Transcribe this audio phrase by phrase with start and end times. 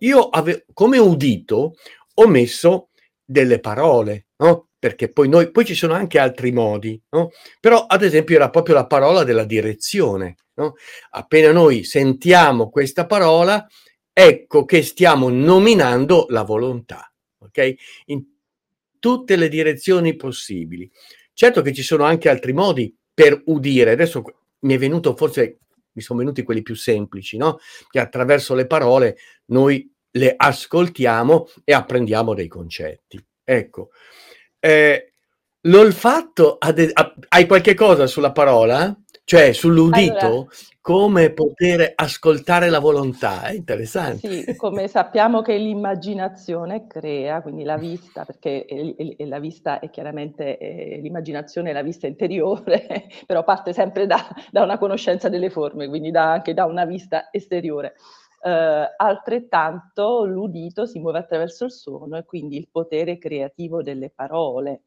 [0.00, 1.74] io ave- come udito
[2.14, 2.90] ho messo
[3.24, 4.68] delle parole, no?
[4.78, 7.30] Perché poi noi, poi ci sono anche altri modi, no?
[7.60, 10.74] Però ad esempio era proprio la parola della direzione, no?
[11.10, 13.66] Appena noi sentiamo questa parola,
[14.12, 17.74] ecco che stiamo nominando la volontà, ok?
[18.06, 18.24] In
[18.98, 20.90] tutte le direzioni possibili.
[21.32, 23.92] Certo che ci sono anche altri modi per udire.
[23.92, 24.22] Adesso
[24.60, 25.58] mi è venuto forse
[25.98, 27.58] mi sono venuti quelli più semplici, no?
[27.90, 33.22] Che attraverso le parole noi le ascoltiamo e apprendiamo dei concetti.
[33.44, 33.90] Ecco,
[34.60, 35.14] eh,
[35.62, 36.90] l'olfatto, ad,
[37.28, 38.96] hai qualche cosa sulla parola?
[39.24, 40.26] Cioè sull'udito?
[40.26, 40.46] Allora,
[40.88, 44.26] come poter ascoltare la volontà, è interessante.
[44.26, 48.64] Sì, come sappiamo che l'immaginazione crea, quindi la vista, perché
[49.18, 54.62] la vista è chiaramente eh, l'immaginazione è la vista interiore, però parte sempre da, da,
[54.62, 57.92] una conoscenza delle forme, quindi da, anche da una vista esteriore.
[58.40, 64.84] Uh, altrettanto l'udito si muove attraverso il suono e quindi il potere creativo delle parole.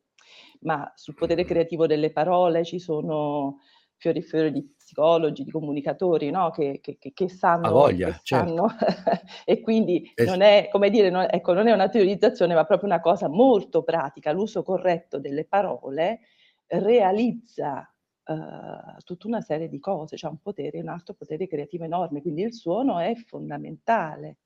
[0.61, 3.59] Ma sul potere creativo delle parole ci sono
[4.01, 6.49] fiori e fiori di psicologi, di comunicatori, no?
[6.49, 8.67] che, che, che, sanno, voglia, che sanno.
[8.69, 9.21] Certo.
[9.45, 12.89] e quindi es- non è, come dire, non, ecco, non è una teorizzazione, ma proprio
[12.89, 14.31] una cosa molto pratica.
[14.31, 16.21] L'uso corretto delle parole
[16.67, 17.85] realizza
[18.23, 22.21] Uh, tutta una serie di cose, c'è cioè un potere, un altro potere creativo enorme,
[22.21, 24.37] quindi il suono è fondamentale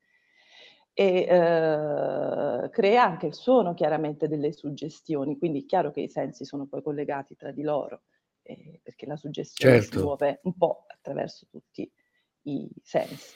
[0.97, 6.43] e uh, crea anche il suono chiaramente delle suggestioni, quindi è chiaro che i sensi
[6.43, 8.01] sono poi collegati tra di loro
[8.43, 9.97] eh, perché la suggestione certo.
[9.97, 11.89] si muove un po' attraverso tutti
[12.43, 13.33] i sensi.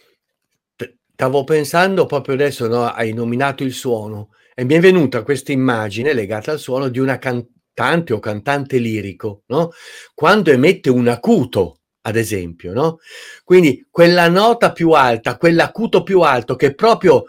[1.14, 6.12] Stavo pensando proprio adesso, no, hai nominato il suono e mi è venuta questa immagine
[6.12, 9.72] legata al suono di una cantante o cantante lirico, no?
[10.14, 13.00] Quando emette un acuto, ad esempio, no?
[13.46, 17.24] Quindi quella nota più alta, quell'acuto più alto che proprio,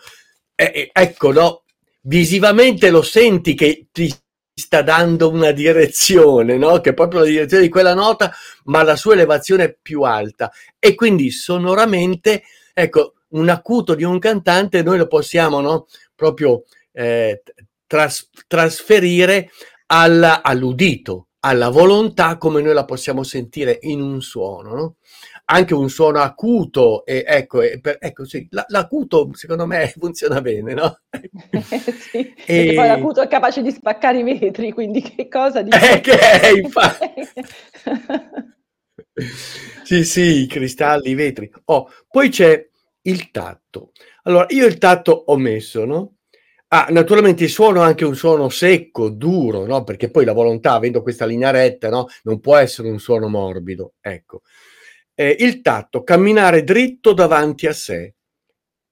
[0.57, 1.63] eh, ecco, no?
[2.03, 4.13] Visivamente lo senti che ti
[4.55, 6.81] sta dando una direzione, no?
[6.81, 8.33] che è proprio la direzione di quella nota,
[8.65, 10.51] ma la sua elevazione più alta.
[10.79, 12.43] E quindi sonoramente,
[12.73, 15.87] ecco, un acuto di un cantante noi lo possiamo no?
[16.15, 17.43] proprio eh,
[17.87, 19.51] tras- trasferire
[19.87, 24.75] alla, all'udito, alla volontà come noi la possiamo sentire in un suono.
[24.75, 24.95] No?
[25.51, 30.41] Anche un suono acuto e ecco, e per, ecco sì, la, l'acuto secondo me funziona
[30.41, 31.01] bene, no?
[31.11, 35.71] sì, e poi l'acuto è capace di spaccare i vetri, quindi che cosa di...
[35.71, 37.05] Eh, che è, infatti.
[39.85, 41.51] sì, sì, i cristalli, i vetri.
[41.67, 42.69] Oh, poi c'è
[43.03, 43.91] il tatto.
[44.25, 46.15] Allora, io il tatto ho messo, no?
[46.73, 49.83] Ah, naturalmente il suono è anche un suono secco, duro, no?
[49.83, 52.07] Perché poi la volontà, avendo questa linea retta, no?
[52.23, 54.43] Non può essere un suono morbido, ecco
[55.21, 58.15] eh, il tatto, camminare dritto davanti a sé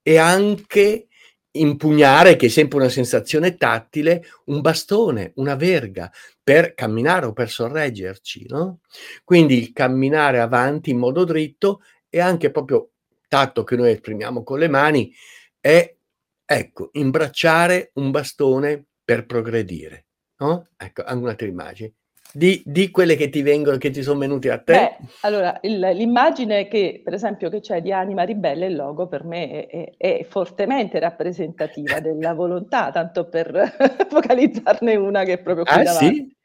[0.02, 1.06] e anche
[1.52, 6.12] impugnare, che è sempre una sensazione tattile, un bastone, una verga
[6.42, 8.80] per camminare o per sorreggerci, no?
[9.24, 11.80] Quindi il camminare avanti in modo dritto
[12.10, 12.90] e anche proprio
[13.26, 15.10] tatto che noi esprimiamo con le mani
[15.58, 15.96] è,
[16.44, 20.08] ecco, imbracciare un bastone per progredire,
[20.40, 20.68] no?
[20.76, 21.94] Ecco, anche un'altra immagine.
[22.32, 24.72] Di, di, quelle che ti vengono, che ti sono venute a te?
[24.72, 29.24] Beh, allora, il, l'immagine che, per esempio, che c'è di Anima Ribelle, il logo, per
[29.24, 33.76] me è, è, è fortemente rappresentativa della volontà, tanto per
[34.08, 36.14] focalizzarne una che è proprio qui ah, davanti.
[36.14, 36.36] Sì?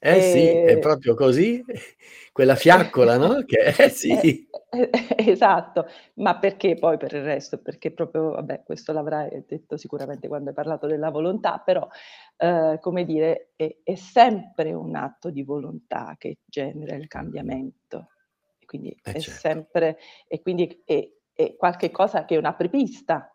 [0.00, 1.64] Eh sì, è proprio così,
[2.32, 3.42] quella fiaccola, no?
[3.46, 4.10] Che, eh sì.
[4.12, 7.58] Eh, eh, esatto, ma perché poi per il resto?
[7.58, 11.86] Perché proprio, vabbè, questo l'avrai detto sicuramente quando hai parlato della volontà, però,
[12.36, 18.10] eh, come dire, è, è, sempre un atto di volontà che genera il cambiamento.
[18.58, 19.40] E quindi eh è certo.
[19.40, 23.32] sempre, e quindi è, è qualche cosa che è un'apripista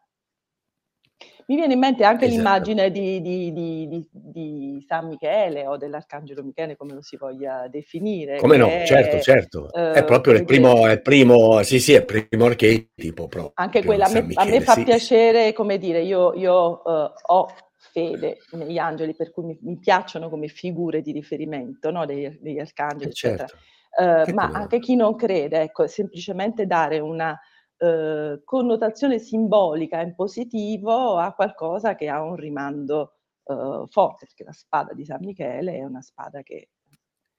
[1.48, 2.38] mi viene in mente anche esatto.
[2.38, 8.38] l'immagine di, di, di, di, San Michele o dell'Arcangelo Michele, come lo si voglia definire.
[8.38, 9.70] Come no, è, certo, certo.
[9.72, 13.52] Uh, è proprio il primo, è primo, sì, sì, è primo archetipo proprio.
[13.56, 14.84] Anche quella, a me, Michele, a me fa sì.
[14.84, 17.53] piacere, come dire, io, io uh, ho
[17.91, 22.06] fede negli angeli, per cui mi, mi, piacciono come figure di riferimento no?
[22.06, 23.44] degli, degli arcangeli, eh, certo.
[23.44, 23.62] eccetera.
[23.96, 27.40] Uh, ma anche chi non crede, ecco, semplicemente dare una
[27.84, 34.53] eh, connotazione simbolica in positivo a qualcosa che ha un rimando eh, forte, perché la
[34.53, 36.70] spada di San Michele è una spada che,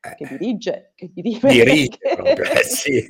[0.00, 0.29] che eh.
[0.29, 1.49] dirige, che dirige.
[1.49, 3.06] Dirige proprio, eh, sì.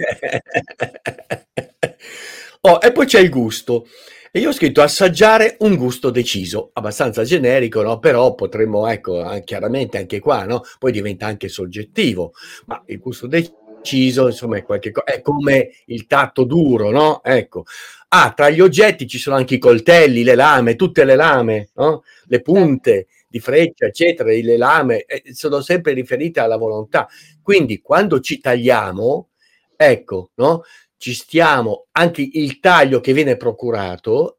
[2.61, 3.87] oh, e poi c'è il gusto.
[4.31, 8.01] E io ho scritto assaggiare un gusto deciso, abbastanza generico, no?
[8.01, 10.63] però potremmo, ecco, chiaramente anche qua, no?
[10.79, 12.33] poi diventa anche soggettivo,
[12.67, 17.23] ma il gusto deciso preciso, insomma, è, qualche co- è come il tatto duro, no?
[17.23, 17.65] Ecco.
[18.09, 22.03] Ah, tra gli oggetti ci sono anche i coltelli, le lame, tutte le lame, no?
[22.27, 27.07] Le punte di freccia, eccetera, le lame, eh, sono sempre riferite alla volontà.
[27.43, 29.31] Quindi quando ci tagliamo,
[29.77, 30.63] ecco, no?
[30.97, 34.39] Ci stiamo, anche il taglio che viene procurato,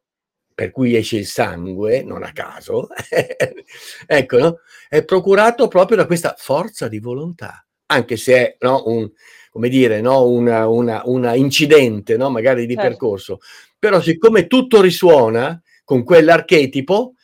[0.54, 2.88] per cui esce il sangue, non a caso,
[4.06, 4.58] ecco, no?
[4.88, 9.10] È procurato proprio da questa forza di volontà, anche se è no, un,
[9.50, 12.88] come dire, no, una, una, una incidente, no, magari di certo.
[12.88, 13.38] percorso.
[13.78, 17.14] Però siccome tutto risuona con quell'archetipo,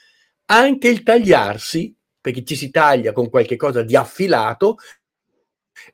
[0.47, 4.77] anche il tagliarsi, perché ci si taglia con qualche cosa di affilato,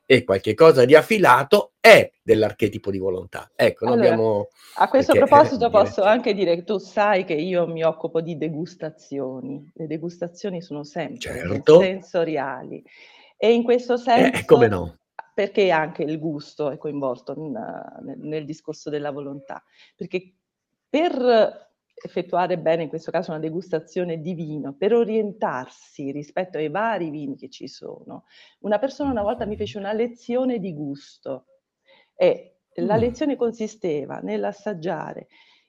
[0.05, 3.51] e qualche cosa di affilato è dell'archetipo di volontà.
[3.55, 7.35] Ecco, allora, abbiamo, a questo perché, proposito eh, posso anche dire che tu sai che
[7.35, 9.71] io mi occupo di degustazioni.
[9.75, 11.81] Le degustazioni sono sempre certo.
[11.81, 12.85] sensoriali
[13.39, 14.41] e in questo eh, senso...
[14.41, 14.97] Eh, come no?
[15.33, 19.63] Perché anche il gusto è coinvolto in, nel, nel discorso della volontà?
[19.95, 20.35] Perché
[20.91, 27.11] per effettuare bene, in questo caso una degustazione di vino, per orientarsi rispetto ai vari
[27.11, 28.25] vini che ci sono.
[28.61, 31.47] Una persona una volta mi fece una lezione di gusto
[32.15, 33.01] e la mm.
[33.01, 35.29] lezione consisteva nell'assaggiare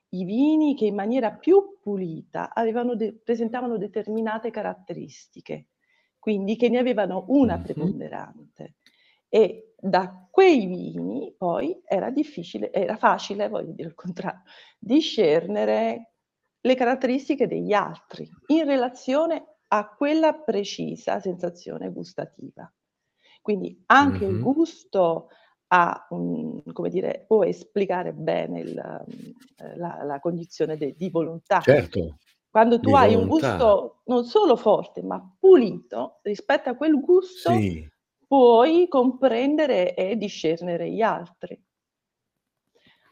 [0.09, 2.51] i vini che in maniera più pulita
[2.95, 5.67] de- presentavano determinate caratteristiche,
[6.29, 7.63] quindi che ne avevano una mm-hmm.
[7.63, 8.75] preponderante.
[9.27, 14.43] E da quei vini poi era difficile, era facile, voglio dire il contrario,
[14.77, 16.11] discernere
[16.61, 22.71] le caratteristiche degli altri in relazione a quella precisa sensazione gustativa.
[23.41, 24.35] Quindi anche mm-hmm.
[24.35, 25.29] il gusto
[25.69, 31.59] ha un, come dire, può esplicare bene il, la, la, condizione de, di volontà.
[31.59, 32.17] Certo.
[32.49, 33.21] Quando tu hai volontà.
[33.21, 37.87] un gusto non solo forte, ma pulito, rispetto a quel gusto sì.
[38.27, 41.61] puoi comprendere e discernere gli altri.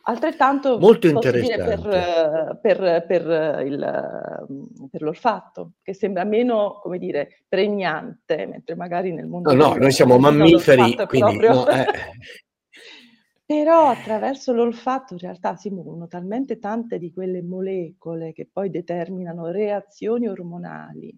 [0.09, 1.81] Altrettanto Molto interessante.
[1.81, 9.27] Per, per, per, il, per, l'olfatto, che sembra meno, come dire, pregnante, mentre magari nel
[9.27, 9.53] mondo...
[9.53, 11.37] No, no, noi siamo mammiferi, quindi...
[11.39, 11.85] No, eh.
[13.47, 19.47] Però attraverso l'olfatto in realtà si muovono talmente tante di quelle molecole che poi determinano
[19.47, 21.17] reazioni ormonali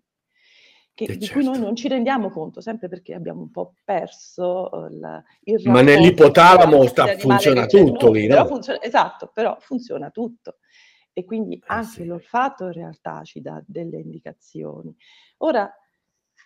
[0.93, 1.33] che, di certo.
[1.33, 1.67] cui noi certo.
[1.67, 6.85] non ci rendiamo conto, sempre perché abbiamo un po' perso uh, il, il Ma nell'ipotalamo
[6.87, 8.45] sta, funziona tutto lì, no?
[8.45, 10.57] Funziona, esatto, però funziona tutto.
[11.13, 12.05] E quindi eh, anche sì.
[12.05, 14.93] l'olfatto in realtà ci dà delle indicazioni.
[15.37, 15.73] Ora,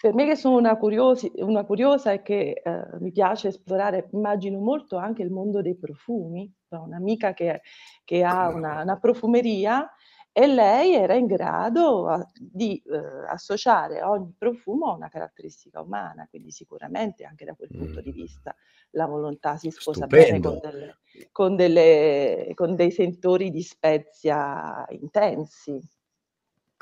[0.04, 4.60] per me che sono una, curiosi, una curiosa e che eh, mi piace esplorare, immagino
[4.60, 6.54] molto anche il mondo dei profumi.
[6.72, 7.62] Ho un'amica che,
[8.04, 9.90] che ha una, una profumeria
[10.34, 16.28] e lei era in grado a, di eh, associare ogni profumo a una caratteristica umana,
[16.30, 17.80] quindi sicuramente anche da quel mm.
[17.80, 18.54] punto di vista
[18.90, 20.60] la volontà si sposa Stupendo.
[20.60, 20.98] bene con, delle,
[21.32, 25.80] con, delle, con dei sentori di spezia intensi.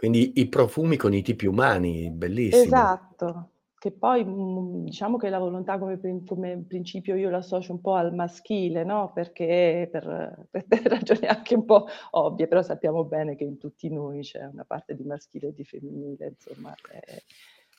[0.01, 2.63] Quindi i profumi con i tipi umani, bellissimo.
[2.63, 3.49] Esatto.
[3.77, 8.11] Che poi mhmm, diciamo che la volontà come, come principio io l'associo un po' al
[8.11, 9.11] maschile, no?
[9.13, 14.21] Perché per, per, ragioni anche un po' ovvie, però sappiamo bene che in tutti noi
[14.21, 16.73] c'è una parte di maschile e di femminile, insomma.
[16.89, 17.23] È,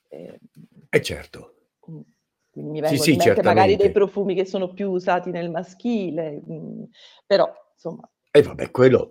[0.07, 0.39] è,
[0.91, 1.55] eh certo.
[1.87, 2.01] Mh.
[2.53, 6.41] Quindi mi vengono sì, in mente magari dei profumi che sono più usati nel maschile,
[6.47, 6.85] mh, mhmm,
[7.27, 8.09] però insomma.
[8.31, 9.11] E vabbè, quello...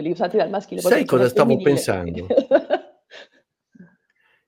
[0.00, 0.80] Quelli usati dal maschile.
[0.80, 1.70] Sai cosa stavo femminile.
[1.70, 2.26] pensando?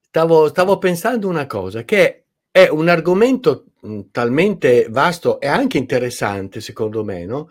[0.00, 6.62] stavo, stavo pensando una cosa, che è un argomento mh, talmente vasto e anche interessante,
[6.62, 7.48] secondo me, no?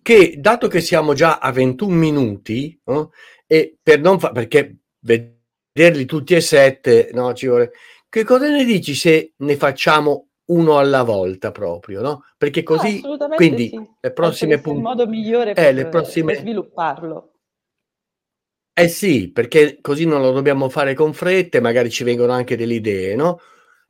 [0.00, 3.10] che dato che siamo già a 21 minuti, no?
[3.46, 7.72] e per non fa- perché vederli tutti e sette, no, ci vuole...
[8.08, 12.24] che cosa ne dici se ne facciamo uno alla volta proprio, no?
[12.36, 13.90] Perché così, no, quindi sì.
[14.00, 14.76] le prossime puntate...
[14.76, 16.32] il modo migliore per, eh, prossime...
[16.32, 17.31] per svilupparlo.
[18.74, 22.56] Eh sì, perché così non lo dobbiamo fare con fretta e magari ci vengono anche
[22.56, 23.38] delle idee, no?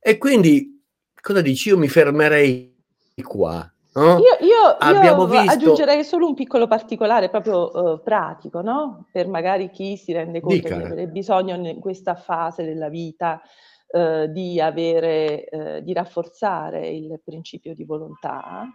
[0.01, 0.83] E quindi
[1.21, 1.69] cosa dici?
[1.69, 2.75] Io mi fermerei
[3.23, 3.73] qua.
[3.95, 4.19] No?
[4.19, 5.53] Io, io, Abbiamo io visto...
[5.53, 9.07] aggiungerei solo un piccolo particolare proprio uh, pratico, no?
[9.13, 10.77] Per magari chi si rende conto Dica.
[10.77, 13.41] di avere bisogno in questa fase della vita
[13.89, 18.67] uh, di avere, uh, di rafforzare il principio di volontà.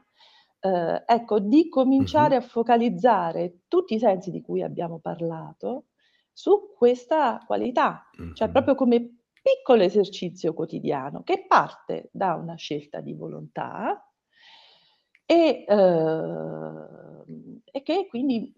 [0.59, 2.43] ecco, di cominciare uh-huh.
[2.43, 5.85] a focalizzare tutti i sensi di cui abbiamo parlato
[6.37, 13.15] su questa qualità, cioè proprio come piccolo esercizio quotidiano che parte da una scelta di
[13.15, 14.07] volontà
[15.25, 18.53] e, eh, e che quindi,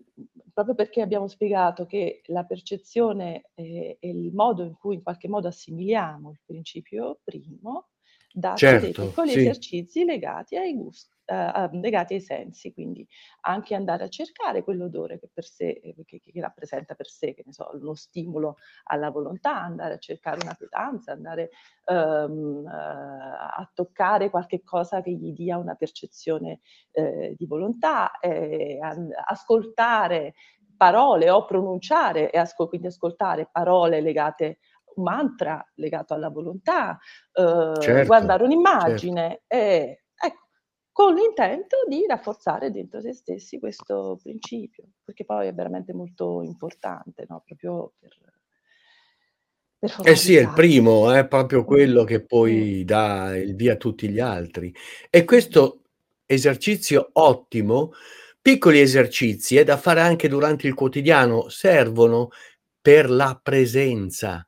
[0.53, 5.48] proprio perché abbiamo spiegato che la percezione è il modo in cui in qualche modo
[5.48, 7.91] assimiliamo il principio primo,
[8.33, 9.36] darci dei Certo, piccoli sì.
[9.36, 13.07] esercizi legati ai gus uhm, legati ai sensi, quindi
[13.41, 17.43] anche andare a cercare quell'odore che per sé ehm, che che rappresenta per sé, che
[17.45, 21.50] ne so, uno stimolo alla volontà, andare a cercare una pietanza, andare,
[21.86, 26.59] uhm, a toccare qualche cosa che gli dia una percezione,
[26.91, 30.33] ehm, di volontà, ehm, an ascoltare
[30.77, 34.59] parole o pronunciare e asco quindi ascoltare parole legate
[34.96, 36.98] un mantra legato alla volontà,
[37.34, 38.43] uhm, Certo, guardare
[38.79, 39.10] certo.
[39.24, 40.48] un'immagine e ecco,
[40.91, 47.25] con l'intento di rafforzare dentro se stessi questo principio, perché poi è veramente molto importante,
[47.29, 48.17] no, proprio per
[50.03, 51.75] Eh sì, è il primo, è proprio Mh.
[51.75, 54.74] quello che poi dà il via a tutti gli altri.
[55.10, 55.81] E questo
[56.25, 57.91] esercizio ottimo,
[58.41, 62.29] piccoli esercizi, è da fare anche durante il quotidiano, servono
[62.81, 64.48] per la presenza,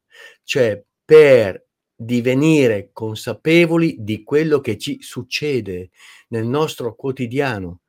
[0.51, 1.65] cioè per
[1.95, 5.91] divenire consapevoli di quello che ci succede
[6.27, 7.83] nel nostro quotidiano,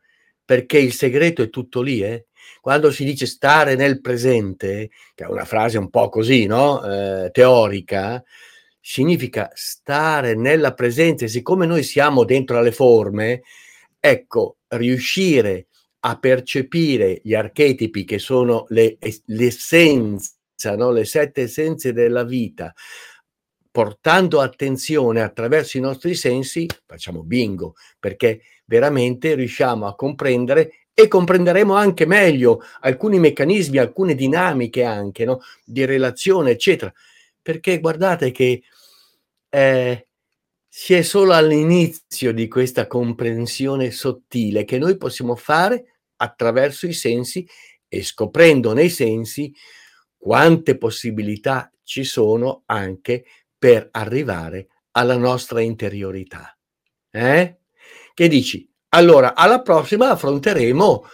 [0.45, 2.27] perché il segreto è tutto lì, eh.
[2.61, 7.33] Quando si dice stare nel presente, che è una frase un po' così, no, ehm,
[7.33, 8.23] teorica,
[8.81, 13.43] significa stare nella presenza e siccome noi siamo dentro alle forme,
[13.99, 15.67] ecco, riuscire
[16.05, 20.31] a percepire gli archetipi che sono le es l'essenza,
[20.71, 22.73] no, le 7 essenze della vita,
[23.71, 31.75] portando attenzione attraverso i nostri sensi, facciamo bingo, perché veramente riusciamo a comprendere e comprenderemo
[31.75, 36.93] anche meglio alcuni meccanismi, alcune dinamiche anche, no, di relazione, eccetera.
[37.41, 38.63] Perché guardate che,
[39.49, 40.01] ehm,
[40.69, 47.47] si è solo all'inizio di questa comprensione sottile che noi possiamo fare attraverso i sensi
[47.89, 49.53] e scoprendo nei sensi
[50.23, 53.25] quante possibilità ci sono anche
[53.59, 56.57] per arrivare alla nostra interiorità.
[57.11, 57.59] Eh?
[58.15, 58.71] Che dici?
[58.91, 61.05] Allora alla prossima affronteremo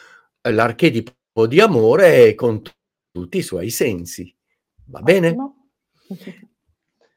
[0.51, 2.71] l'archetipo di amore con t
[3.11, 4.35] tutti i suoi sensi.
[4.89, 5.35] Va bene?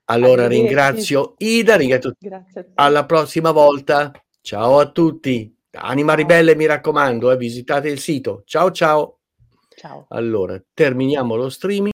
[0.06, 2.72] Allora ringrazio Ida, ringrazio te.
[2.76, 4.14] alla prossima volta.
[4.40, 5.54] Ciao a tutti.
[5.72, 8.44] Anima ribelle mi raccomando, eh, visitate il sito.
[8.46, 9.21] Ciao, ciao.
[9.82, 10.06] Ciao.
[10.10, 11.90] Allora terminiamo lo streaming.